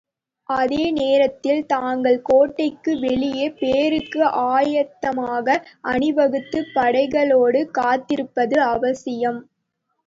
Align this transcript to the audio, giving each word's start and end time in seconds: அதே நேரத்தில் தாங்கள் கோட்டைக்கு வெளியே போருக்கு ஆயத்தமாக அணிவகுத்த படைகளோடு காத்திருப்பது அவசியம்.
அதே 0.49 0.85
நேரத்தில் 0.91 1.59
தாங்கள் 1.65 2.17
கோட்டைக்கு 2.21 2.93
வெளியே 2.99 3.47
போருக்கு 3.59 4.23
ஆயத்தமாக 4.49 5.59
அணிவகுத்த 5.91 6.65
படைகளோடு 6.75 7.61
காத்திருப்பது 7.79 8.57
அவசியம். 8.73 9.41